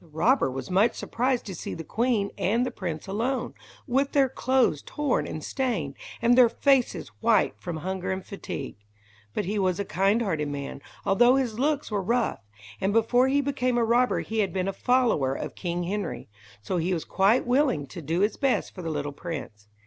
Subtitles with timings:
[0.00, 3.52] The robber was much surprised to see the queen and the prince alone,
[3.86, 8.76] with their clothes torn and stained, and their faces white from hunger and fatigue.
[9.34, 12.40] But he was a kindhearted man, although his looks were rough,
[12.80, 16.30] and before he became a robber he had been a follower of King Henry,
[16.62, 19.68] so he was quite willing to do his best for the little prince.